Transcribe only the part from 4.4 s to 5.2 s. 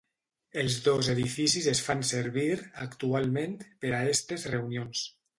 reunions.